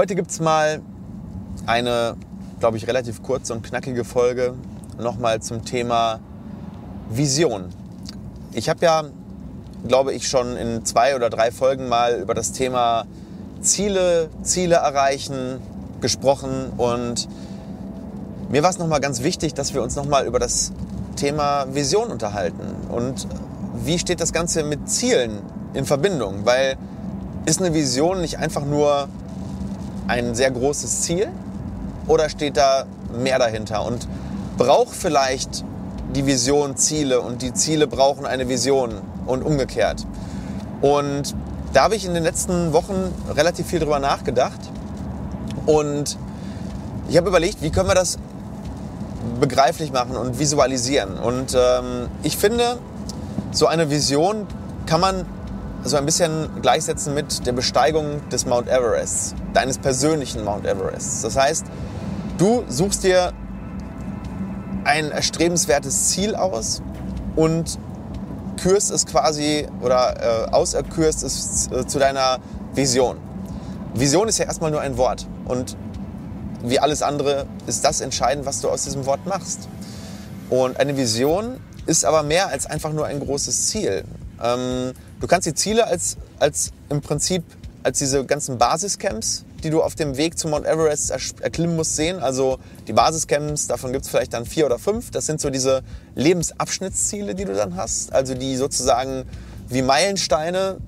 Heute 0.00 0.14
gibt 0.14 0.30
es 0.30 0.40
mal 0.40 0.80
eine, 1.66 2.16
glaube 2.58 2.78
ich, 2.78 2.86
relativ 2.86 3.22
kurze 3.22 3.52
und 3.52 3.62
knackige 3.62 4.02
Folge 4.02 4.54
nochmal 4.98 5.42
zum 5.42 5.66
Thema 5.66 6.20
Vision. 7.10 7.66
Ich 8.52 8.70
habe 8.70 8.82
ja, 8.82 9.04
glaube 9.86 10.14
ich, 10.14 10.26
schon 10.26 10.56
in 10.56 10.86
zwei 10.86 11.14
oder 11.16 11.28
drei 11.28 11.50
Folgen 11.50 11.90
mal 11.90 12.18
über 12.18 12.32
das 12.32 12.52
Thema 12.52 13.04
Ziele, 13.60 14.30
Ziele 14.42 14.76
erreichen 14.76 15.60
gesprochen 16.00 16.72
und 16.78 17.28
mir 18.48 18.62
war 18.62 18.70
es 18.70 18.78
nochmal 18.78 19.00
ganz 19.00 19.22
wichtig, 19.22 19.52
dass 19.52 19.74
wir 19.74 19.82
uns 19.82 19.96
nochmal 19.96 20.24
über 20.24 20.38
das 20.38 20.72
Thema 21.16 21.66
Vision 21.74 22.08
unterhalten 22.08 22.74
und 22.88 23.28
wie 23.74 23.98
steht 23.98 24.22
das 24.22 24.32
Ganze 24.32 24.62
mit 24.62 24.88
Zielen 24.88 25.42
in 25.74 25.84
Verbindung, 25.84 26.46
weil 26.46 26.78
ist 27.44 27.60
eine 27.60 27.74
Vision 27.74 28.22
nicht 28.22 28.38
einfach 28.38 28.64
nur 28.64 29.10
ein 30.08 30.34
sehr 30.34 30.50
großes 30.50 31.02
Ziel 31.02 31.28
oder 32.06 32.28
steht 32.28 32.56
da 32.56 32.84
mehr 33.12 33.38
dahinter 33.38 33.84
und 33.84 34.06
braucht 34.56 34.94
vielleicht 34.94 35.64
die 36.14 36.26
Vision 36.26 36.76
Ziele 36.76 37.20
und 37.20 37.42
die 37.42 37.54
Ziele 37.54 37.86
brauchen 37.86 38.26
eine 38.26 38.48
Vision 38.48 39.00
und 39.26 39.42
umgekehrt. 39.42 40.06
Und 40.80 41.34
da 41.72 41.84
habe 41.84 41.94
ich 41.94 42.04
in 42.04 42.14
den 42.14 42.24
letzten 42.24 42.72
Wochen 42.72 43.14
relativ 43.34 43.66
viel 43.66 43.78
drüber 43.78 44.00
nachgedacht 44.00 44.60
und 45.66 46.16
ich 47.08 47.16
habe 47.16 47.28
überlegt, 47.28 47.62
wie 47.62 47.70
können 47.70 47.88
wir 47.88 47.94
das 47.94 48.18
begreiflich 49.40 49.92
machen 49.92 50.16
und 50.16 50.38
visualisieren. 50.38 51.18
Und 51.18 51.54
ähm, 51.54 52.08
ich 52.22 52.36
finde, 52.36 52.78
so 53.52 53.66
eine 53.66 53.90
Vision 53.90 54.46
kann 54.86 55.00
man 55.00 55.24
so 55.84 55.96
ein 55.96 56.04
bisschen 56.04 56.48
gleichsetzen 56.62 57.14
mit 57.14 57.46
der 57.46 57.52
Besteigung 57.52 58.28
des 58.28 58.46
Mount 58.46 58.68
Everest, 58.68 59.34
deines 59.54 59.78
persönlichen 59.78 60.44
Mount 60.44 60.66
Everest. 60.66 61.24
Das 61.24 61.36
heißt, 61.36 61.66
du 62.38 62.64
suchst 62.68 63.04
dir 63.04 63.32
ein 64.84 65.10
erstrebenswertes 65.10 66.08
Ziel 66.08 66.34
aus 66.34 66.82
und 67.36 67.78
kürst 68.60 68.90
es 68.90 69.06
quasi 69.06 69.66
oder 69.80 70.48
äh, 70.48 70.50
auserkürst 70.50 71.22
es 71.22 71.70
äh, 71.72 71.86
zu 71.86 71.98
deiner 71.98 72.38
Vision. 72.74 73.16
Vision 73.94 74.28
ist 74.28 74.38
ja 74.38 74.44
erstmal 74.44 74.70
nur 74.70 74.80
ein 74.80 74.96
Wort 74.96 75.26
und 75.46 75.76
wie 76.62 76.78
alles 76.78 77.02
andere 77.02 77.46
ist 77.66 77.84
das 77.84 78.00
entscheidend, 78.00 78.44
was 78.46 78.60
du 78.60 78.68
aus 78.68 78.84
diesem 78.84 79.06
Wort 79.06 79.26
machst. 79.26 79.68
Und 80.50 80.78
eine 80.78 80.96
Vision 80.96 81.58
ist 81.86 82.04
aber 82.04 82.22
mehr 82.22 82.48
als 82.48 82.66
einfach 82.66 82.92
nur 82.92 83.06
ein 83.06 83.20
großes 83.20 83.68
Ziel. 83.68 84.04
Ähm, 84.42 84.92
du 85.20 85.26
kannst 85.26 85.46
die 85.46 85.54
Ziele 85.54 85.86
als, 85.86 86.16
als 86.38 86.72
im 86.88 87.00
Prinzip 87.00 87.44
als 87.82 87.98
diese 87.98 88.24
ganzen 88.24 88.58
Basiscamps, 88.58 89.44
die 89.62 89.70
du 89.70 89.82
auf 89.82 89.94
dem 89.94 90.16
Weg 90.16 90.38
zum 90.38 90.50
Mount 90.50 90.66
Everest 90.66 91.10
erklimmen 91.40 91.76
musst, 91.76 91.96
sehen. 91.96 92.18
Also 92.18 92.58
die 92.86 92.92
Basiscamps, 92.92 93.68
davon 93.68 93.92
gibt 93.92 94.04
es 94.04 94.10
vielleicht 94.10 94.34
dann 94.34 94.44
vier 94.44 94.66
oder 94.66 94.78
fünf. 94.78 95.10
Das 95.10 95.26
sind 95.26 95.40
so 95.40 95.50
diese 95.50 95.82
Lebensabschnittsziele, 96.14 97.34
die 97.34 97.44
du 97.44 97.54
dann 97.54 97.76
hast. 97.76 98.12
Also 98.12 98.34
die 98.34 98.56
sozusagen 98.56 99.24
wie 99.68 99.82
Meilensteine 99.82 100.78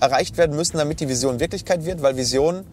erreicht 0.00 0.36
werden 0.36 0.56
müssen, 0.56 0.76
damit 0.76 1.00
die 1.00 1.08
Vision 1.08 1.40
Wirklichkeit 1.40 1.84
wird. 1.84 2.02
Weil 2.02 2.16
Vision 2.16 2.64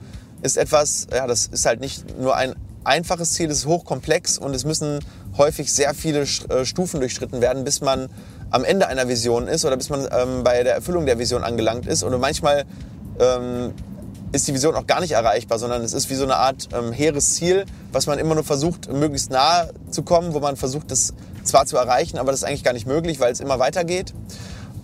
ist 0.42 0.58
etwas, 0.58 1.08
ja, 1.12 1.26
das 1.26 1.48
ist 1.48 1.66
halt 1.66 1.80
nicht 1.80 2.20
nur 2.20 2.36
ein 2.36 2.56
einfaches 2.84 3.34
Ziel, 3.34 3.50
es 3.50 3.60
ist 3.60 3.66
hochkomplex 3.66 4.38
und 4.38 4.54
es 4.54 4.66
müssen 4.66 5.00
häufig 5.38 5.74
sehr 5.74 5.94
viele 5.94 6.22
äh, 6.22 6.66
Stufen 6.66 7.00
durchschritten 7.00 7.42
werden, 7.42 7.64
bis 7.64 7.82
man 7.82 8.10
am 8.54 8.64
Ende 8.64 8.88
einer 8.88 9.08
Vision 9.08 9.48
ist 9.48 9.66
oder 9.66 9.76
bis 9.76 9.90
man 9.90 10.08
ähm, 10.12 10.44
bei 10.44 10.62
der 10.62 10.76
Erfüllung 10.76 11.08
der 11.08 11.18
Vision 11.18 11.44
angelangt 11.44 11.88
ist. 11.88 12.04
Und 12.04 12.18
manchmal 12.20 12.66
ähm, 13.20 13.74
ist 14.32 14.48
die 14.48 14.54
Vision 14.54 14.76
auch 14.76 14.86
gar 14.86 15.02
nicht 15.02 15.14
erreichbar, 15.14 15.58
sondern 15.58 15.82
es 15.82 15.92
ist 15.92 16.12
wie 16.12 16.16
so 16.16 16.24
eine 16.24 16.36
Art 16.36 16.70
ähm, 16.72 16.92
hehres 16.92 17.34
Ziel, 17.34 17.66
was 17.92 18.06
man 18.06 18.20
immer 18.20 18.36
nur 18.36 18.44
versucht, 18.44 18.94
möglichst 18.94 19.32
nahe 19.32 19.74
zu 19.90 20.04
kommen, 20.04 20.36
wo 20.36 20.40
man 20.40 20.56
versucht, 20.56 20.92
das 20.92 21.16
zwar 21.44 21.66
zu 21.66 21.78
erreichen, 21.78 22.20
aber 22.20 22.32
das 22.32 22.42
ist 22.42 22.48
eigentlich 22.48 22.64
gar 22.64 22.74
nicht 22.74 22.86
möglich, 22.86 23.20
weil 23.20 23.34
es 23.34 23.40
immer 23.40 23.58
weitergeht. 23.58 24.14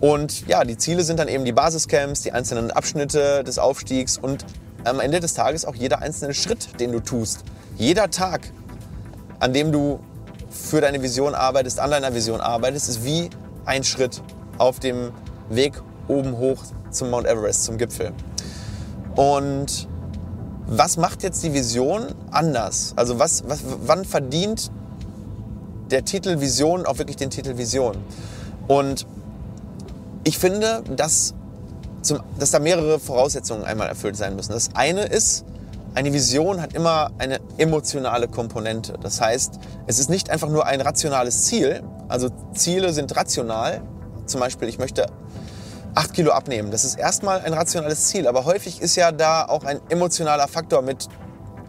Und 0.00 0.48
ja, 0.48 0.64
die 0.64 0.76
Ziele 0.76 1.04
sind 1.04 1.20
dann 1.20 1.28
eben 1.28 1.44
die 1.44 1.52
Basiscamps, 1.52 2.22
die 2.22 2.32
einzelnen 2.32 2.72
Abschnitte 2.72 3.44
des 3.44 3.60
Aufstiegs 3.60 4.18
und 4.18 4.44
am 4.82 4.98
Ende 4.98 5.20
des 5.20 5.34
Tages 5.34 5.64
auch 5.64 5.76
jeder 5.76 6.00
einzelne 6.00 6.34
Schritt, 6.34 6.80
den 6.80 6.90
du 6.90 6.98
tust. 6.98 7.44
Jeder 7.76 8.10
Tag, 8.10 8.50
an 9.38 9.52
dem 9.52 9.70
du 9.70 10.00
für 10.50 10.80
deine 10.80 11.02
Vision 11.02 11.36
arbeitest, 11.36 11.78
an 11.78 11.92
deiner 11.92 12.12
Vision 12.14 12.40
arbeitest, 12.40 12.88
ist 12.88 13.04
wie 13.04 13.30
ein 13.70 13.84
Schritt 13.84 14.20
auf 14.58 14.80
dem 14.80 15.12
Weg 15.48 15.80
oben 16.08 16.36
hoch 16.38 16.58
zum 16.90 17.10
Mount 17.10 17.26
Everest, 17.28 17.62
zum 17.62 17.78
Gipfel. 17.78 18.10
Und 19.14 19.88
was 20.66 20.96
macht 20.96 21.22
jetzt 21.22 21.44
die 21.44 21.52
Vision 21.54 22.06
anders? 22.32 22.94
Also 22.96 23.20
was, 23.20 23.44
was, 23.46 23.60
wann 23.86 24.04
verdient 24.04 24.72
der 25.92 26.04
Titel 26.04 26.40
Vision 26.40 26.84
auch 26.84 26.98
wirklich 26.98 27.16
den 27.16 27.30
Titel 27.30 27.58
Vision? 27.58 27.96
Und 28.66 29.06
ich 30.24 30.36
finde, 30.36 30.82
dass, 30.96 31.34
zum, 32.02 32.18
dass 32.40 32.50
da 32.50 32.58
mehrere 32.58 32.98
Voraussetzungen 32.98 33.62
einmal 33.62 33.86
erfüllt 33.86 34.16
sein 34.16 34.34
müssen. 34.34 34.50
Das 34.50 34.70
eine 34.74 35.02
ist, 35.04 35.44
eine 35.94 36.12
Vision 36.12 36.60
hat 36.60 36.74
immer 36.74 37.10
eine 37.18 37.40
emotionale 37.58 38.28
Komponente. 38.28 38.94
Das 39.02 39.20
heißt, 39.20 39.58
es 39.86 39.98
ist 39.98 40.10
nicht 40.10 40.30
einfach 40.30 40.48
nur 40.48 40.66
ein 40.66 40.80
rationales 40.80 41.44
Ziel. 41.44 41.82
Also 42.08 42.28
Ziele 42.54 42.92
sind 42.92 43.14
rational. 43.16 43.82
Zum 44.26 44.40
Beispiel, 44.40 44.68
ich 44.68 44.78
möchte 44.78 45.06
8 45.94 46.14
Kilo 46.14 46.30
abnehmen. 46.32 46.70
Das 46.70 46.84
ist 46.84 46.98
erstmal 46.98 47.40
ein 47.40 47.52
rationales 47.52 48.08
Ziel. 48.08 48.28
Aber 48.28 48.44
häufig 48.44 48.80
ist 48.80 48.94
ja 48.96 49.10
da 49.10 49.44
auch 49.44 49.64
ein 49.64 49.80
emotionaler 49.88 50.46
Faktor 50.46 50.82
mit 50.82 51.08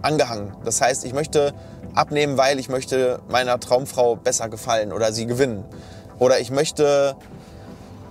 angehangen. 0.04 0.56
Das 0.64 0.82
heißt, 0.82 1.06
ich 1.06 1.14
möchte 1.14 1.54
abnehmen, 1.96 2.38
weil 2.38 2.60
ich 2.60 2.70
möchte 2.70 3.20
meiner 3.30 3.60
Traumfrau 3.60 4.16
besser 4.16 4.50
gefallen 4.50 4.94
oder 4.94 5.14
sie 5.14 5.26
gewinnen. 5.26 5.66
Oder 6.20 6.40
ich 6.40 6.52
möchte 6.52 7.16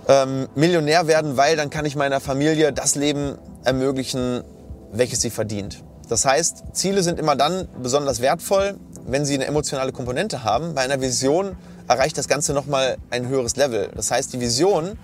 ähm, 0.07 0.49
Millionär 0.55 1.07
werden, 1.07 1.37
weil 1.37 1.55
dann 1.55 1.69
kann 1.69 1.85
ich 1.85 1.95
meiner 1.95 2.19
Familie 2.19 2.73
das 2.73 2.95
Leben 2.95 3.37
ermöglichen, 3.63 4.43
welches 4.91 5.21
sie 5.21 5.29
verdient. 5.29 5.83
Das 6.11 6.25
heißt, 6.25 6.63
Ziele 6.73 7.03
sind 7.03 7.19
immer 7.19 7.37
dann 7.37 7.69
besonders 7.81 8.19
wertvoll, 8.19 8.75
wenn 9.07 9.23
sie 9.23 9.35
eine 9.35 9.45
emotionale 9.45 9.93
Komponente 9.93 10.43
haben. 10.43 10.75
Bei 10.75 10.81
einer 10.81 10.99
Vision 10.99 11.55
erreicht 11.87 12.17
das 12.17 12.27
Ganze 12.27 12.51
nochmal 12.51 12.97
ein 13.11 13.29
höheres 13.29 13.55
Level. 13.55 13.89
Das 13.95 14.11
heißt, 14.11 14.33
die 14.33 14.41
Vision 14.41 14.99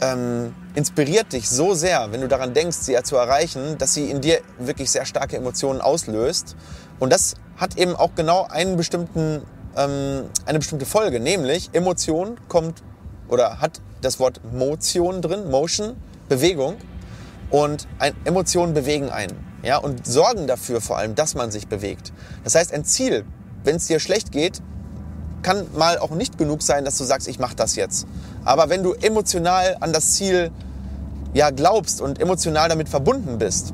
ähm, 0.00 0.52
inspiriert 0.74 1.32
dich 1.32 1.48
so 1.48 1.74
sehr, 1.74 2.10
wenn 2.10 2.22
du 2.22 2.26
daran 2.26 2.54
denkst, 2.54 2.78
sie 2.78 3.00
zu 3.04 3.14
erreichen, 3.14 3.78
dass 3.78 3.94
sie 3.94 4.10
in 4.10 4.20
dir 4.20 4.40
wirklich 4.58 4.90
sehr 4.90 5.06
starke 5.06 5.36
Emotionen 5.36 5.80
auslöst. 5.80 6.56
Und 6.98 7.12
das 7.12 7.36
hat 7.56 7.78
eben 7.78 7.94
auch 7.94 8.16
genau 8.16 8.48
einen 8.50 8.76
bestimmten, 8.76 9.42
ähm, 9.76 10.24
eine 10.44 10.58
bestimmte 10.58 10.86
Folge, 10.86 11.20
nämlich 11.20 11.70
Emotion 11.72 12.36
kommt 12.48 12.82
oder 13.28 13.60
hat 13.60 13.80
das 14.00 14.18
Wort 14.18 14.40
Motion 14.52 15.22
drin, 15.22 15.48
Motion, 15.52 15.94
Bewegung. 16.28 16.78
Und 17.50 17.86
ein, 18.00 18.12
Emotionen 18.24 18.74
bewegen 18.74 19.08
einen 19.08 19.49
ja, 19.62 19.78
und 19.78 20.06
sorgen 20.06 20.46
dafür 20.46 20.80
vor 20.80 20.98
allem, 20.98 21.14
dass 21.14 21.34
man 21.34 21.50
sich 21.50 21.68
bewegt. 21.68 22.12
Das 22.44 22.54
heißt, 22.54 22.72
ein 22.72 22.84
Ziel, 22.84 23.24
wenn 23.64 23.76
es 23.76 23.86
dir 23.86 24.00
schlecht 24.00 24.32
geht, 24.32 24.60
kann 25.42 25.66
mal 25.76 25.98
auch 25.98 26.10
nicht 26.10 26.38
genug 26.38 26.62
sein, 26.62 26.84
dass 26.84 26.98
du 26.98 27.04
sagst, 27.04 27.28
ich 27.28 27.38
mache 27.38 27.56
das 27.56 27.76
jetzt. 27.76 28.06
Aber 28.44 28.68
wenn 28.68 28.82
du 28.82 28.92
emotional 28.92 29.76
an 29.80 29.92
das 29.92 30.14
Ziel 30.14 30.50
ja 31.32 31.50
glaubst 31.50 32.00
und 32.00 32.20
emotional 32.20 32.68
damit 32.68 32.88
verbunden 32.88 33.38
bist, 33.38 33.72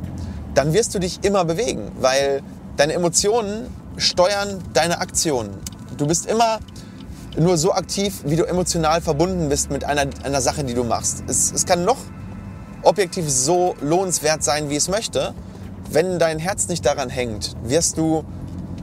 dann 0.54 0.72
wirst 0.72 0.94
du 0.94 0.98
dich 0.98 1.25
immer 1.25 1.44
bewegen, 1.44 1.92
weil 2.00 2.42
deine 2.76 2.94
Emotionen 2.94 3.66
steuern 3.96 4.62
deine 4.75 5.00
Aktionen. 5.00 5.50
Du 5.96 6.06
bist 6.06 6.26
immer 6.26 6.58
nur 7.38 7.58
so 7.58 7.72
aktiv, 7.72 8.22
wie 8.25 8.37
du 8.37 8.44
emotional 8.44 9.00
verbunden 9.00 9.49
bist 9.49 9.70
mit 9.70 9.84
einer, 9.84 10.06
einer 10.22 10.40
Sache, 10.40 10.64
die 10.64 10.75
du 10.75 10.84
machst. 10.84 11.25
Es, 11.26 11.52
es 11.52 11.66
kann 11.66 11.84
noch 11.84 11.99
objektiv 12.82 13.28
so 13.28 13.75
lohnenswert 13.81 14.43
sein, 14.43 14.70
wie 14.70 14.76
es 14.76 14.88
möchte. 14.88 15.34
Wenn 15.91 16.19
dein 16.19 16.38
Herz 16.38 16.69
nicht 16.69 16.85
daran 16.85 17.11
hängt, 17.11 17.55
wirst 17.62 17.97
du 17.97 18.25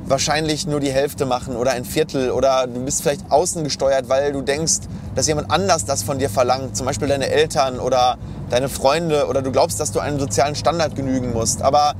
wahrscheinlich 0.05 0.67
nur 0.67 0.79
die 0.79 0.91
Hälfte 0.91 1.25
machen 1.25 1.55
oder 1.55 1.71
ein 1.71 1.85
Viertel 1.85 2.31
oder 2.31 2.67
du 2.67 2.83
bist 2.83 3.03
vielleicht 3.03 3.29
außen 3.31 3.63
gesteuert, 3.63 4.09
weil 4.09 4.31
du 4.31 4.41
denkst, 4.41 4.81
dass 5.15 5.27
jemand 5.27 5.51
anders 5.51 5.85
das 5.85 6.03
von 6.03 6.19
dir 6.19 6.29
verlangt, 6.29 6.75
zum 6.75 6.85
Beispiel 6.85 7.07
deine 7.07 7.27
Eltern 7.27 7.79
oder 7.79 8.17
deine 8.49 8.69
Freunde 8.69 9.27
oder 9.27 9.41
du 9.41 9.51
glaubst, 9.51 9.79
dass 9.79 9.91
du 9.91 9.99
einem 9.99 10.19
sozialen 10.19 10.55
Standard 10.55 10.95
genügen 10.95 11.33
musst. 11.33 11.61
Aber 11.61 11.93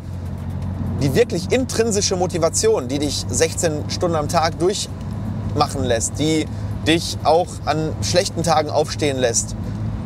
die 1.01 1.15
wirklich 1.15 1.51
intrinsische 1.51 2.15
Motivation, 2.15 2.87
die 2.87 2.99
dich 2.99 3.25
16 3.27 3.89
Stunden 3.89 4.15
am 4.15 4.29
Tag 4.29 4.59
durchmachen 4.59 5.83
lässt, 5.83 6.19
die 6.19 6.45
dich 6.87 7.17
auch 7.23 7.47
an 7.65 7.93
schlechten 8.01 8.43
Tagen 8.43 8.69
aufstehen 8.69 9.17
lässt, 9.17 9.55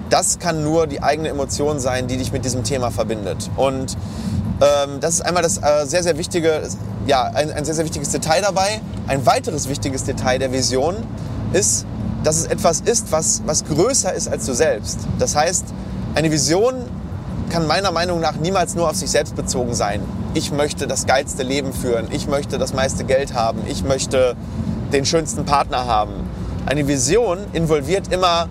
das 0.09 0.39
kann 0.39 0.63
nur 0.63 0.87
die 0.87 1.03
eigene 1.03 1.29
Emotion 1.29 1.79
sein, 1.79 2.07
die 2.07 2.17
dich 2.17 2.31
mit 2.31 2.45
diesem 2.45 2.63
Thema 2.63 2.91
verbindet. 2.91 3.49
Und 3.57 3.97
ähm, 4.61 4.99
das 4.99 5.15
ist 5.15 5.21
einmal 5.21 5.43
das 5.43 5.57
äh, 5.57 5.85
sehr, 5.85 6.03
sehr 6.03 6.17
wichtige, 6.17 6.61
ja, 7.05 7.23
ein, 7.23 7.51
ein 7.51 7.65
sehr, 7.65 7.75
sehr 7.75 7.85
wichtiges 7.85 8.09
Detail 8.09 8.41
dabei. 8.41 8.81
Ein 9.07 9.25
weiteres 9.25 9.69
wichtiges 9.69 10.03
Detail 10.03 10.39
der 10.39 10.51
Vision 10.51 10.95
ist, 11.53 11.85
dass 12.23 12.37
es 12.37 12.45
etwas 12.45 12.81
ist, 12.81 13.11
was, 13.11 13.43
was 13.45 13.65
größer 13.65 14.13
ist 14.13 14.27
als 14.27 14.45
du 14.45 14.53
selbst. 14.53 14.99
Das 15.19 15.35
heißt, 15.35 15.65
eine 16.15 16.31
Vision 16.31 16.75
kann 17.49 17.67
meiner 17.67 17.91
Meinung 17.91 18.19
nach 18.19 18.35
niemals 18.35 18.75
nur 18.75 18.89
auf 18.89 18.95
sich 18.95 19.09
selbst 19.09 19.35
bezogen 19.35 19.73
sein. 19.73 20.01
Ich 20.33 20.51
möchte 20.51 20.87
das 20.87 21.05
geilste 21.05 21.43
Leben 21.43 21.71
führen, 21.73 22.07
ich 22.11 22.27
möchte 22.27 22.57
das 22.57 22.73
meiste 22.73 23.05
Geld 23.05 23.33
haben, 23.33 23.61
ich 23.67 23.83
möchte 23.83 24.35
den 24.91 25.05
schönsten 25.05 25.45
Partner 25.45 25.85
haben. 25.85 26.11
Eine 26.65 26.87
Vision 26.87 27.39
involviert 27.53 28.11
immer 28.11 28.47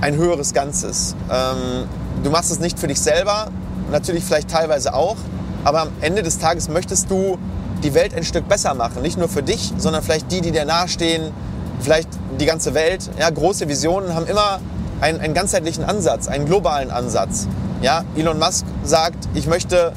ein 0.00 0.16
höheres 0.16 0.52
Ganzes. 0.52 1.16
Ähm, 1.30 1.88
du 2.22 2.30
machst 2.30 2.50
es 2.50 2.60
nicht 2.60 2.78
für 2.78 2.86
dich 2.86 3.00
selber, 3.00 3.48
natürlich 3.90 4.24
vielleicht 4.24 4.50
teilweise 4.50 4.94
auch, 4.94 5.16
aber 5.64 5.82
am 5.82 5.88
Ende 6.00 6.22
des 6.22 6.38
Tages 6.38 6.68
möchtest 6.68 7.10
du 7.10 7.38
die 7.82 7.94
Welt 7.94 8.14
ein 8.14 8.24
Stück 8.24 8.48
besser 8.48 8.74
machen. 8.74 9.02
Nicht 9.02 9.18
nur 9.18 9.28
für 9.28 9.42
dich, 9.42 9.72
sondern 9.76 10.02
vielleicht 10.02 10.30
die, 10.30 10.40
die 10.40 10.50
dir 10.50 10.64
nahestehen, 10.64 11.32
vielleicht 11.80 12.08
die 12.40 12.46
ganze 12.46 12.74
Welt. 12.74 13.10
Ja, 13.18 13.30
große 13.30 13.68
Visionen 13.68 14.14
haben 14.14 14.26
immer 14.26 14.60
einen, 15.00 15.20
einen 15.20 15.34
ganzheitlichen 15.34 15.84
Ansatz, 15.84 16.28
einen 16.28 16.46
globalen 16.46 16.90
Ansatz. 16.90 17.46
Ja, 17.82 18.04
Elon 18.16 18.38
Musk 18.38 18.64
sagt, 18.84 19.28
ich 19.34 19.46
möchte 19.46 19.92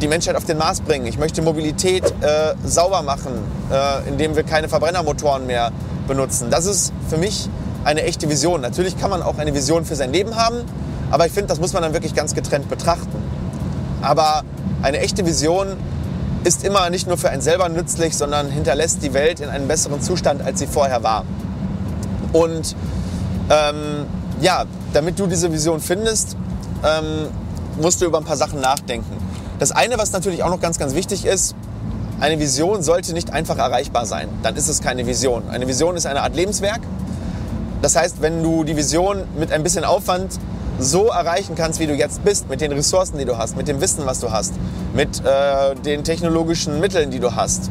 die 0.00 0.08
Menschheit 0.08 0.36
auf 0.36 0.44
den 0.44 0.58
Mars 0.58 0.80
bringen. 0.80 1.06
Ich 1.06 1.18
möchte 1.18 1.42
Mobilität 1.42 2.04
äh, 2.04 2.54
sauber 2.64 3.02
machen, 3.02 3.32
äh, 3.70 4.08
indem 4.08 4.36
wir 4.36 4.42
keine 4.42 4.68
Verbrennermotoren 4.68 5.46
mehr 5.46 5.72
benutzen. 6.06 6.50
Das 6.50 6.66
ist 6.66 6.92
für 7.08 7.16
mich 7.16 7.48
eine 7.84 8.02
echte 8.02 8.28
Vision. 8.28 8.60
Natürlich 8.60 8.98
kann 8.98 9.10
man 9.10 9.22
auch 9.22 9.38
eine 9.38 9.54
Vision 9.54 9.84
für 9.84 9.96
sein 9.96 10.12
Leben 10.12 10.36
haben, 10.36 10.56
aber 11.10 11.26
ich 11.26 11.32
finde, 11.32 11.48
das 11.48 11.60
muss 11.60 11.72
man 11.72 11.82
dann 11.82 11.92
wirklich 11.92 12.14
ganz 12.14 12.34
getrennt 12.34 12.68
betrachten. 12.68 13.22
Aber 14.02 14.42
eine 14.82 14.98
echte 14.98 15.24
Vision 15.24 15.68
ist 16.44 16.64
immer 16.64 16.90
nicht 16.90 17.08
nur 17.08 17.16
für 17.16 17.30
einen 17.30 17.42
selber 17.42 17.68
nützlich, 17.68 18.16
sondern 18.16 18.50
hinterlässt 18.50 19.02
die 19.02 19.14
Welt 19.14 19.40
in 19.40 19.48
einem 19.48 19.68
besseren 19.68 20.00
Zustand, 20.00 20.42
als 20.42 20.58
sie 20.58 20.66
vorher 20.66 21.02
war. 21.02 21.24
Und 22.32 22.76
ähm, 23.50 24.06
ja, 24.40 24.64
damit 24.92 25.18
du 25.18 25.26
diese 25.26 25.52
Vision 25.52 25.80
findest, 25.80 26.36
ähm, 26.84 27.28
musst 27.80 28.00
du 28.00 28.06
über 28.06 28.18
ein 28.18 28.24
paar 28.24 28.36
Sachen 28.36 28.60
nachdenken. 28.60 29.16
Das 29.58 29.72
eine, 29.72 29.98
was 29.98 30.12
natürlich 30.12 30.42
auch 30.42 30.50
noch 30.50 30.60
ganz, 30.60 30.78
ganz 30.78 30.94
wichtig 30.94 31.24
ist, 31.24 31.54
eine 32.20 32.38
Vision 32.38 32.82
sollte 32.82 33.12
nicht 33.12 33.32
einfach 33.32 33.58
erreichbar 33.58 34.06
sein. 34.06 34.28
Dann 34.42 34.56
ist 34.56 34.68
es 34.68 34.80
keine 34.80 35.06
Vision. 35.06 35.50
Eine 35.50 35.66
Vision 35.66 35.96
ist 35.96 36.06
eine 36.06 36.22
Art 36.22 36.34
Lebenswerk. 36.34 36.80
Das 37.82 37.96
heißt, 37.96 38.22
wenn 38.22 38.42
du 38.42 38.64
die 38.64 38.76
Vision 38.76 39.24
mit 39.38 39.52
ein 39.52 39.62
bisschen 39.62 39.84
Aufwand 39.84 40.38
so 40.78 41.06
erreichen 41.06 41.54
kannst, 41.56 41.80
wie 41.80 41.86
du 41.86 41.94
jetzt 41.94 42.24
bist, 42.24 42.48
mit 42.48 42.60
den 42.60 42.72
Ressourcen, 42.72 43.18
die 43.18 43.24
du 43.24 43.38
hast, 43.38 43.56
mit 43.56 43.68
dem 43.68 43.80
Wissen, 43.80 44.04
was 44.06 44.20
du 44.20 44.30
hast, 44.30 44.54
mit 44.94 45.24
äh, 45.24 45.74
den 45.74 46.04
technologischen 46.04 46.80
Mitteln, 46.80 47.10
die 47.10 47.20
du 47.20 47.34
hast, 47.34 47.70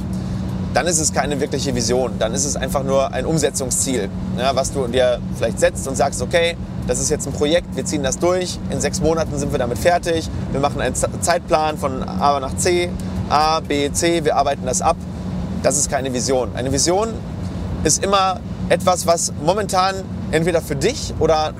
dann 0.74 0.88
ist 0.88 1.00
es 1.00 1.14
keine 1.14 1.40
wirkliche 1.40 1.74
Vision. 1.74 2.14
Dann 2.20 2.34
ist 2.34 2.46
es 2.46 2.56
einfach 2.56 2.84
nur 2.84 3.14
ein 3.14 3.26
Umsetzungsziel, 3.26 4.10
ja, 4.38 4.56
was 4.56 4.74
du 4.74 4.88
dir 4.88 5.20
vielleicht 5.38 5.60
setzt 5.60 5.88
und 5.88 5.96
sagst, 5.96 6.22
okay, 6.22 6.58
das 6.88 7.00
ist 7.00 7.10
jetzt 7.10 7.26
ein 7.26 7.34
Projekt, 7.34 7.76
wir 7.76 7.86
ziehen 7.86 8.04
das 8.04 8.20
durch, 8.20 8.60
in 8.70 8.82
sechs 8.82 9.00
Monaten 9.00 9.38
sind 9.40 9.52
wir 9.52 9.60
damit 9.60 9.78
fertig, 9.78 10.30
wir 10.52 10.60
machen 10.60 10.82
einen 10.82 10.94
Zeitplan 10.96 11.78
von 11.78 12.04
A 12.04 12.40
nach 12.40 12.56
C, 12.58 12.90
A, 13.30 13.60
B, 13.60 13.92
C, 13.92 14.24
wir 14.24 14.36
arbeiten 14.36 14.66
das 14.66 14.82
ab. 14.82 14.98
Das 15.64 15.78
ist 15.78 15.90
keine 15.90 16.14
Vision. 16.14 16.50
Eine 16.54 16.72
Vision 16.72 17.10
ist 17.84 18.04
immer 18.04 18.40
etwas, 18.70 19.08
was 19.08 19.34
momentan 19.44 19.96
entweder 20.32 20.62
für 20.62 20.76
dich 20.76 21.14
oder 21.20 21.54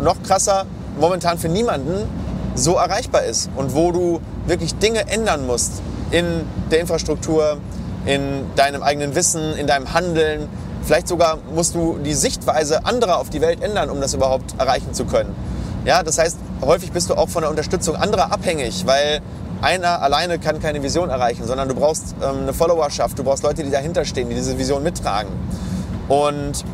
noch 0.00 0.22
krasser, 0.22 0.66
momentan 0.98 1.38
für 1.38 1.48
niemanden 1.48 2.08
so 2.54 2.74
erreichbar 2.74 3.24
ist 3.24 3.50
und 3.56 3.74
wo 3.74 3.92
du 3.92 4.20
wirklich 4.46 4.74
Dinge 4.76 5.08
ändern 5.08 5.46
musst 5.46 5.82
in 6.10 6.24
der 6.70 6.80
Infrastruktur, 6.80 7.58
in 8.06 8.46
deinem 8.56 8.82
eigenen 8.82 9.14
Wissen, 9.14 9.56
in 9.56 9.66
deinem 9.66 9.92
Handeln. 9.92 10.48
Vielleicht 10.82 11.08
sogar 11.08 11.38
musst 11.54 11.74
du 11.74 11.98
die 11.98 12.14
Sichtweise 12.14 12.84
anderer 12.84 13.18
auf 13.18 13.30
die 13.30 13.40
Welt 13.40 13.62
ändern, 13.62 13.90
um 13.90 14.00
das 14.00 14.14
überhaupt 14.14 14.58
erreichen 14.58 14.94
zu 14.94 15.04
können. 15.04 15.34
Ja, 15.84 16.02
das 16.02 16.18
heißt, 16.18 16.38
häufig 16.62 16.92
bist 16.92 17.10
du 17.10 17.14
auch 17.14 17.28
von 17.28 17.42
der 17.42 17.50
Unterstützung 17.50 17.96
anderer 17.96 18.32
abhängig, 18.32 18.86
weil 18.86 19.20
einer 19.60 20.02
alleine 20.02 20.38
kann 20.38 20.60
keine 20.60 20.82
Vision 20.82 21.10
erreichen, 21.10 21.46
sondern 21.46 21.68
du 21.68 21.74
brauchst 21.74 22.14
ähm, 22.22 22.42
eine 22.42 22.52
Followerschaft, 22.52 23.18
du 23.18 23.24
brauchst 23.24 23.42
Leute, 23.42 23.64
die 23.64 23.70
dahinter 23.70 24.04
stehen, 24.04 24.28
die 24.28 24.34
diese 24.34 24.58
Vision 24.58 24.82
mittragen. 24.82 25.30
Und 26.08 26.64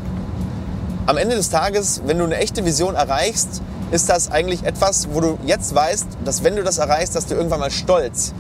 am 1.06 1.16
Ende 1.16 1.36
des 1.36 1.50
Tages, 1.50 2.02
wenn 2.06 2.18
du 2.18 2.24
eine 2.24 2.36
echte 2.36 2.64
Vision 2.64 2.94
erreichst, 2.94 3.62
ist 3.94 4.08
das 4.08 4.28
eigentlich 4.28 4.64
etwas, 4.64 5.08
wo 5.12 5.20
du 5.20 5.38
jetzt 5.46 5.72
weißt, 5.72 6.08
dass 6.24 6.42
wenn 6.42 6.56
du 6.56 6.64
das 6.64 6.78
erreichst, 6.78 7.14
dass 7.14 7.26
du 7.26 7.34
irgendwann 7.34 7.60
mal 7.60 7.70
stolz 7.70 8.34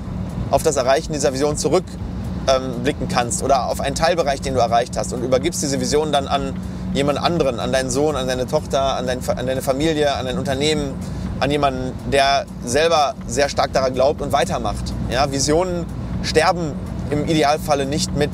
auf 0.50 0.64
das 0.64 0.74
Erreichen 0.74 1.12
dieser 1.12 1.32
Vision 1.32 1.56
zurückblicken 1.56 3.02
ähm, 3.02 3.08
kannst 3.08 3.40
oder 3.44 3.68
auf 3.68 3.80
einen 3.80 3.94
Teilbereich, 3.94 4.40
den 4.40 4.54
du 4.54 4.60
erreicht 4.60 4.96
hast 4.96 5.12
und 5.12 5.22
übergibst 5.22 5.62
diese 5.62 5.80
Vision 5.80 6.10
dann 6.10 6.26
an 6.26 6.54
jemand 6.92 7.20
anderen, 7.20 7.60
an 7.60 7.70
deinen 7.70 7.88
Sohn, 7.88 8.16
an 8.16 8.26
deine 8.26 8.48
Tochter, 8.48 8.96
an, 8.96 9.06
dein, 9.06 9.20
an 9.28 9.46
deine 9.46 9.62
Familie, 9.62 10.16
an 10.16 10.26
dein 10.26 10.38
Unternehmen, 10.38 10.92
an 11.38 11.52
jemanden, 11.52 11.92
der 12.10 12.46
selber 12.64 13.14
sehr 13.28 13.48
stark 13.48 13.72
daran 13.72 13.94
glaubt 13.94 14.22
und 14.22 14.32
weitermacht. 14.32 14.92
Ja, 15.08 15.30
Visionen 15.30 15.86
sterben 16.24 16.72
im 17.10 17.28
Idealfalle 17.28 17.86
nicht 17.86 18.16
mit 18.16 18.30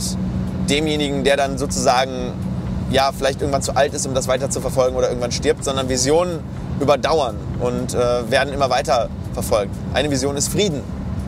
demjenigen, 0.70 1.22
der 1.25 1.37
dann 1.37 1.58
sozusagen 1.58 2.32
ja, 2.91 3.13
vielleicht 3.17 3.41
irgendwann 3.41 3.63
zu 3.63 3.77
alt 3.77 3.95
ist, 3.95 4.07
um 4.07 4.15
das 4.15 4.29
weiter 4.29 4.51
zu 4.51 4.61
verfolgen 4.61 4.97
oder 4.97 5.09
irgendwann 5.09 5.33
stirbt, 5.33 5.65
sondern 5.65 5.89
Visionen 5.89 6.41
überdauern 6.81 7.37
und 7.61 7.95
äh, 7.95 8.31
werden 8.31 8.53
immer 8.53 8.71
weiter 8.71 9.09
verfolgt. 9.33 9.75
Eine 9.95 10.11
Vision 10.11 10.37
ist 10.37 10.49
Frieden. 10.49 10.83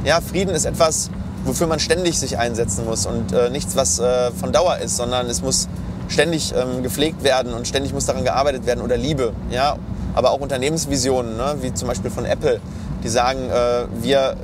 Ja, 0.05 0.21
Frieden 0.21 0.55
ist 0.55 0.65
etwas, 0.65 1.11
wofür 1.45 1.67
man 1.67 1.79
ständig 1.79 2.19
sich 2.19 2.39
einsetzen 2.39 2.85
muss 2.85 3.07
und 3.07 3.33
äh, 3.33 3.51
nichts, 3.51 3.77
was 3.77 3.99
äh, 3.99 4.31
von 4.33 4.53
Dauer 4.53 4.79
ist, 4.79 4.97
sondern 4.97 5.27
es 5.27 5.43
muss 5.43 5.69
ständig 6.09 6.53
ähm, 6.55 6.83
gepflegt 6.83 7.23
werden 7.23 7.55
und 7.55 7.67
ständig 7.67 7.93
muss 7.93 8.07
daran 8.07 8.25
gearbeitet 8.25 8.67
werden 8.67 8.83
oder 8.83 8.97
Liebe. 8.97 9.33
Ja, 9.51 9.77
aber 10.15 10.31
auch 10.31 10.41
Unternehmensvisionen, 10.41 11.37
ne, 11.37 11.57
wie 11.61 11.73
zum 11.73 11.89
Beispiel 11.89 12.11
von 12.11 12.25
Apple, 12.25 12.61
die 13.03 13.09
sagen, 13.09 13.49
äh, 13.51 13.87
wir 14.03 14.37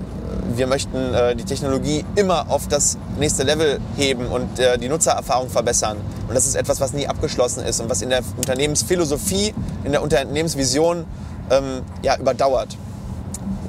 wir 0.56 0.66
möchten 0.66 1.14
äh, 1.14 1.36
die 1.36 1.44
Technologie 1.44 2.04
immer 2.14 2.50
auf 2.50 2.68
das 2.68 2.98
nächste 3.18 3.42
Level 3.42 3.80
heben 3.96 4.26
und 4.26 4.58
äh, 4.58 4.78
die 4.78 4.88
Nutzererfahrung 4.88 5.50
verbessern. 5.50 5.98
Und 6.28 6.34
das 6.34 6.46
ist 6.46 6.54
etwas, 6.54 6.80
was 6.80 6.92
nie 6.92 7.06
abgeschlossen 7.06 7.64
ist 7.64 7.80
und 7.80 7.90
was 7.90 8.02
in 8.02 8.10
der 8.10 8.22
Unternehmensphilosophie, 8.36 9.54
in 9.84 9.92
der 9.92 10.02
Unternehmensvision 10.02 11.04
ähm, 11.50 11.82
ja, 12.02 12.16
überdauert. 12.16 12.76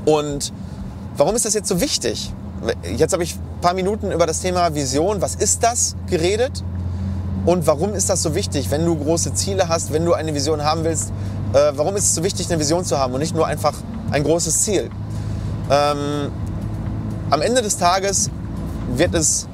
Und 0.06 0.54
warum 1.18 1.36
ist 1.36 1.46
das 1.46 1.54
jetzt 1.54 1.68
so 1.68 1.82
wichtig? 1.82 2.32
Jetzt 2.96 3.14
habe 3.14 3.24
ich 3.24 3.36
ein 3.36 3.62
paar 3.62 3.74
Minuten 3.74 4.12
über 4.12 4.26
das 4.26 4.42
Thema 4.42 4.74
Vision, 4.76 5.22
was 5.22 5.36
ist 5.36 5.64
das, 5.64 5.96
geredet. 6.08 6.64
Und 7.46 7.68
warum 7.68 7.94
ist 7.94 8.10
das 8.10 8.22
so 8.22 8.36
wichtig, 8.36 8.70
wenn 8.70 8.86
du 8.86 8.96
große 8.96 9.34
Ziele 9.34 9.70
hast, 9.70 9.94
wenn 9.94 10.06
du 10.06 10.14
eine 10.14 10.34
Vision 10.34 10.64
haben 10.64 10.84
willst? 10.84 11.12
Äh, 11.54 11.72
warum 11.76 11.96
ist 11.96 12.06
es 12.06 12.16
so 12.16 12.24
wichtig, 12.24 12.50
eine 12.50 12.60
Vision 12.60 12.84
zu 12.84 13.00
haben 13.00 13.14
und 13.14 13.22
nicht 13.22 13.36
nur 13.36 13.48
einfach 13.48 13.74
ein 14.12 14.24
großes 14.24 14.64
Ziel? 14.64 14.90
Ähm, 15.72 16.32
am 17.30 17.42
Ende 17.42 17.62
des 17.62 17.78
Tages 17.78 18.30
wird 18.96 19.14
es 19.14 19.48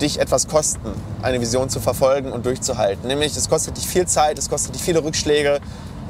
dich 0.00 0.20
etwas 0.20 0.48
kosten, 0.48 0.92
eine 1.22 1.40
Vision 1.40 1.68
zu 1.68 1.80
verfolgen 1.80 2.32
und 2.32 2.46
durchzuhalten. 2.46 3.08
Nämlich, 3.08 3.36
es 3.36 3.48
kostet 3.48 3.76
dich 3.76 3.86
viel 3.86 4.06
Zeit, 4.06 4.38
es 4.38 4.48
kostet 4.48 4.74
dich 4.74 4.82
viele 4.82 5.02
Rückschläge. 5.02 5.60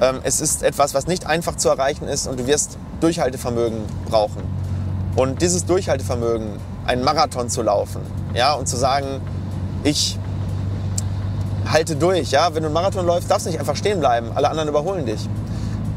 Ähm, 0.01 0.21
es 0.23 0.41
ist 0.41 0.63
etwas, 0.63 0.95
was 0.95 1.07
nicht 1.07 1.27
einfach 1.27 1.57
zu 1.57 1.69
erreichen 1.69 2.07
ist 2.07 2.27
und 2.27 2.39
du 2.39 2.47
wirst 2.47 2.79
Durchhaltevermögen 3.01 3.81
brauchen. 4.09 4.43
Und 5.17 5.43
dieses 5.43 5.65
Durchhaltevermögen, 5.65 6.49
einen 6.87 7.03
Marathon 7.03 7.49
zu 7.49 7.63
laufen, 7.63 8.03
ja, 8.35 8.55
und 8.55 8.69
zu 8.69 8.77
sagen, 8.77 9.21
ich 9.83 10.19
halte 11.69 11.97
durch, 11.97 12.31
ja, 12.31 12.55
wenn 12.55 12.63
du 12.63 12.69
einen 12.69 12.75
Marathon 12.75 13.05
läufst, 13.05 13.31
darfst 13.31 13.47
du 13.47 13.51
nicht 13.51 13.59
einfach 13.59 13.77
stehen 13.77 14.01
bleiben, 14.01 14.31
alle 14.35 14.49
anderen 14.49 14.69
überholen 14.69 15.07
dich. 15.07 15.29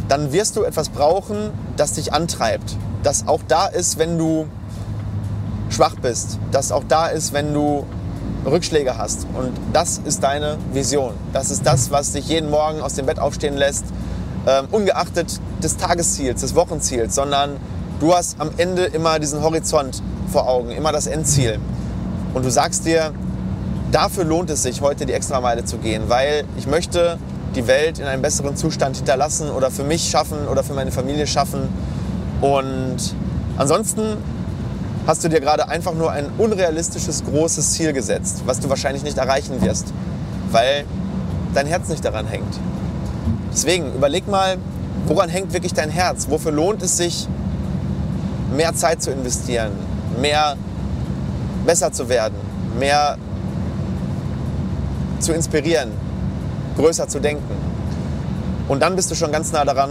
Dann 0.07 0.33
wirst 0.33 0.55
du 0.55 0.63
etwas 0.63 0.89
brauchen, 0.89 1.51
das 1.77 1.93
dich 1.93 2.13
antreibt, 2.13 2.75
das 3.03 3.27
auch 3.27 3.41
da 3.47 3.67
ist, 3.67 3.97
wenn 3.97 4.17
du 4.17 4.47
schwach 5.71 5.95
bist, 5.95 6.37
das 6.51 6.71
auch 6.71 6.83
da 6.87 7.07
ist, 7.07 7.33
wenn 7.33 7.53
du 7.53 7.85
Rückschläge 8.45 8.97
hast. 8.97 9.25
Und 9.33 9.51
das 9.73 9.99
ist 10.03 10.23
deine 10.23 10.57
Vision. 10.73 11.13
Das 11.33 11.49
ist 11.49 11.65
das, 11.65 11.91
was 11.91 12.11
dich 12.11 12.27
jeden 12.27 12.49
Morgen 12.49 12.81
aus 12.81 12.95
dem 12.95 13.05
Bett 13.05 13.19
aufstehen 13.19 13.55
lässt, 13.55 13.85
ähm, 14.47 14.67
ungeachtet 14.71 15.39
des 15.61 15.77
Tagesziels, 15.77 16.41
des 16.41 16.55
Wochenziels, 16.55 17.15
sondern 17.15 17.57
du 17.99 18.13
hast 18.13 18.39
am 18.39 18.49
Ende 18.57 18.85
immer 18.85 19.19
diesen 19.19 19.41
Horizont 19.41 20.01
vor 20.31 20.47
Augen, 20.47 20.71
immer 20.71 20.91
das 20.91 21.07
Endziel. 21.07 21.59
Und 22.33 22.45
du 22.45 22.49
sagst 22.49 22.85
dir, 22.85 23.11
dafür 23.91 24.23
lohnt 24.23 24.49
es 24.49 24.63
sich, 24.63 24.81
heute 24.81 25.05
die 25.05 25.13
Extrameile 25.13 25.65
zu 25.65 25.77
gehen, 25.77 26.03
weil 26.07 26.45
ich 26.57 26.65
möchte 26.65 27.17
die 27.55 27.67
Welt 27.67 27.99
in 27.99 28.05
einem 28.05 28.21
besseren 28.21 28.55
Zustand 28.55 28.95
hinterlassen 28.95 29.51
oder 29.51 29.69
für 29.69 29.83
mich 29.83 30.09
schaffen 30.09 30.47
oder 30.47 30.63
für 30.63 30.73
meine 30.73 30.91
Familie 30.91 31.27
schaffen. 31.27 31.67
Und 32.39 32.97
ansonsten 33.57 34.17
hast 35.08 35.24
du 35.24 35.29
dir 35.29 35.39
gerade 35.39 35.67
einfach 35.67 35.93
nur 35.93 36.12
ein 36.12 36.27
unrealistisches 36.38 37.24
großes 37.24 37.72
Ziel 37.72 37.93
gesetzt, 37.93 38.43
was 38.46 38.60
du 38.60 38.70
wahrscheinlich 38.70 39.03
nicht 39.03 39.17
erreichen 39.17 39.62
wirst, 39.62 39.93
weil 40.51 40.86
dein 41.53 41.67
Herz 41.67 41.89
nicht 41.89 42.05
daran 42.05 42.27
hängt. 42.27 42.60
Deswegen 43.51 43.93
überleg 43.93 44.27
mal, 44.27 44.58
woran 45.08 45.29
hängt 45.29 45.53
wirklich 45.53 45.74
dein 45.74 45.89
Herz? 45.89 46.27
Wofür 46.29 46.51
lohnt 46.51 46.81
es 46.84 46.98
sich, 46.98 47.27
mehr 48.55 48.74
Zeit 48.75 49.01
zu 49.01 49.12
investieren, 49.12 49.72
mehr 50.20 50.55
besser 51.65 51.91
zu 51.91 52.08
werden, 52.10 52.36
mehr 52.79 53.17
zu 55.20 55.34
inspirieren, 55.34 55.89
größer 56.77 57.08
zu 57.08 57.20
denken? 57.20 57.55
Und 58.67 58.81
dann 58.81 58.96
bist 58.96 59.12
du 59.12 59.15
schon 59.15 59.31
ganz 59.31 59.51
nah 59.51 59.65
daran, 59.65 59.89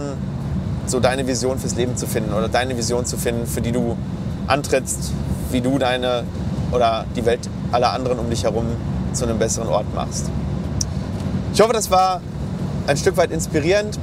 so 0.87 0.99
deine 0.99 1.27
Vision 1.27 1.59
fürs 1.59 1.75
Leben 1.75 1.95
zu 1.95 2.07
finden 2.07 2.33
oder 2.33 2.49
deine 2.49 2.75
Vision 2.75 3.05
zu 3.05 3.17
finden, 3.17 3.45
für 3.45 3.61
die 3.61 3.71
du 3.71 3.95
antrittst, 4.51 5.11
wie 5.51 5.61
du 5.61 5.79
deine 5.79 6.23
oder 6.71 7.05
die 7.15 7.25
Welt 7.25 7.49
aller 7.71 7.91
anderen 7.91 8.19
um 8.19 8.29
dich 8.29 8.43
herum 8.43 8.65
zu 9.13 9.25
einem 9.25 9.39
besseren 9.39 9.69
Ort 9.69 9.93
machst. 9.95 10.29
Ich 11.53 11.61
hoffe, 11.61 11.73
das 11.73 11.91
war 11.91 12.21
ein 12.87 12.97
Stück 12.97 13.17
weit 13.17 13.31
inspirierend. 13.31 13.97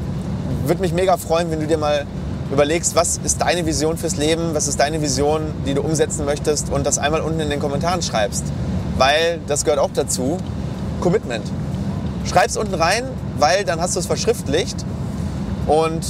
Würde 0.66 0.80
mich 0.80 0.92
mega 0.92 1.16
freuen, 1.16 1.50
wenn 1.50 1.60
du 1.60 1.66
dir 1.66 1.78
mal 1.78 2.06
überlegst, 2.50 2.94
was 2.96 3.20
ist 3.22 3.42
deine 3.42 3.66
Vision 3.66 3.98
fürs 3.98 4.16
Leben, 4.16 4.54
was 4.54 4.68
ist 4.68 4.80
deine 4.80 5.02
Vision, 5.02 5.42
die 5.66 5.74
du 5.74 5.82
umsetzen 5.82 6.24
möchtest 6.24 6.70
und 6.70 6.86
das 6.86 6.98
einmal 6.98 7.20
unten 7.20 7.40
in 7.40 7.50
den 7.50 7.60
Kommentaren 7.60 8.02
schreibst. 8.02 8.44
Weil 8.96 9.40
das 9.46 9.64
gehört 9.64 9.80
auch 9.80 9.90
dazu, 9.92 10.38
Commitment. 11.00 11.44
Schreib's 12.24 12.56
unten 12.56 12.74
rein, 12.74 13.04
weil 13.38 13.64
dann 13.64 13.80
hast 13.80 13.96
du 13.96 14.00
es 14.00 14.06
verschriftlicht 14.06 14.84
und 15.66 16.06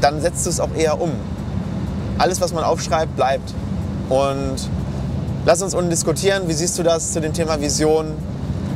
dann 0.00 0.20
setzt 0.20 0.46
du 0.46 0.50
es 0.50 0.60
auch 0.60 0.74
eher 0.76 1.00
um. 1.00 1.10
Alles, 2.22 2.40
was 2.40 2.52
man 2.52 2.62
aufschreibt, 2.62 3.16
bleibt. 3.16 3.52
Und 4.08 4.54
lass 5.44 5.60
uns 5.60 5.74
unten 5.74 5.90
diskutieren, 5.90 6.44
wie 6.46 6.52
siehst 6.52 6.78
du 6.78 6.84
das 6.84 7.12
zu 7.12 7.20
dem 7.20 7.32
Thema 7.32 7.60
Vision? 7.60 8.12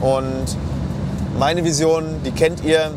Und 0.00 0.56
meine 1.38 1.62
Vision, 1.62 2.06
die 2.24 2.32
kennt 2.32 2.64
ihr. 2.64 2.90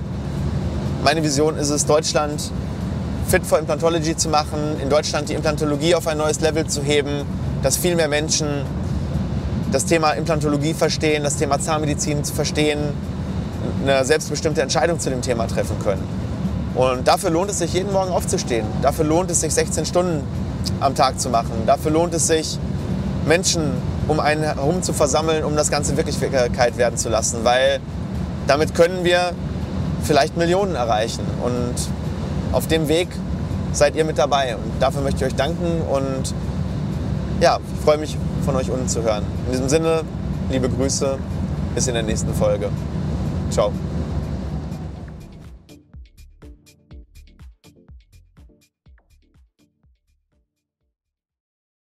Meine 1.04 1.22
Vision 1.22 1.56
ist 1.56 1.70
es, 1.70 1.86
Deutschland 1.86 2.52
fit 3.28 3.46
for 3.46 3.60
Implantology 3.60 4.18
zu 4.18 4.30
machen, 4.30 4.78
in 4.82 4.90
Deutschland 4.90 5.30
die 5.30 5.36
Implantologie 5.36 5.94
auf 5.94 6.08
ein 6.08 6.18
neues 6.18 6.40
Level 6.40 6.66
zu 6.66 6.82
heben, 6.82 7.28
dass 7.62 7.78
viel 7.78 7.96
mehr 7.96 8.08
Menschen 8.08 8.48
das 9.72 9.86
Thema 9.86 10.14
Implantologie 10.14 10.74
verstehen, 10.74 11.24
das 11.24 11.36
Thema 11.36 11.60
Zahnmedizin 11.60 12.24
zu 12.24 12.34
verstehen, 12.34 12.80
eine 13.84 14.04
selbstbestimmte 14.04 14.64
Entscheidung 14.64 15.00
zu 15.00 15.12
dem 15.12 15.22
Thema 15.22 15.46
treffen 15.46 15.78
können. 15.84 16.29
Und 16.80 17.10
dafür 17.10 17.30
lohnt 17.30 17.52
es 17.52 17.60
sich, 17.60 17.74
jeden 17.74 17.92
Morgen 17.92 18.10
aufzustehen. 18.10 18.66
Dafür 18.82 19.04
lohnt 19.04 19.30
es 19.30 19.42
sich, 19.42 19.54
16 19.54 19.86
Stunden 19.86 20.24
am 20.80 20.96
Tag 20.96 21.20
zu 21.20 21.30
machen. 21.30 21.52
Dafür 21.66 21.92
lohnt 21.92 22.14
es 22.14 22.28
sich, 22.28 22.58
Menschen 23.26 23.74
um 24.08 24.22
einen 24.22 24.44
herum 24.44 24.82
zu 24.82 24.94
versammeln, 24.94 25.44
um 25.44 25.58
das 25.58 25.70
Ganze 25.72 25.98
Wirklichkeit 25.98 26.78
werden 26.78 26.96
zu 26.96 27.10
lassen. 27.10 27.40
Weil 27.44 27.82
damit 28.48 28.76
können 28.76 29.04
wir 29.04 29.34
vielleicht 30.04 30.38
Millionen 30.38 30.76
erreichen. 30.76 31.26
Und 31.44 31.76
auf 32.54 32.68
dem 32.68 32.88
Weg 32.88 33.10
seid 33.74 33.98
ihr 33.98 34.06
mit 34.06 34.18
dabei. 34.18 34.56
Und 34.56 34.72
dafür 34.80 35.02
möchte 35.02 35.26
ich 35.26 35.34
euch 35.34 35.36
danken 35.36 35.82
und 35.82 36.34
ja, 37.42 37.60
ich 37.76 37.84
freue 37.84 37.98
mich 37.98 38.18
von 38.46 38.56
euch 38.56 38.72
unten 38.72 38.88
zu 38.88 39.04
hören. 39.04 39.26
In 39.48 39.52
diesem 39.52 39.68
Sinne, 39.68 40.04
liebe 40.50 40.70
Grüße, 40.70 41.18
bis 41.76 41.88
in 41.88 41.96
der 41.96 42.04
nächsten 42.04 42.34
Folge. 42.34 42.70
Ciao. 43.52 43.74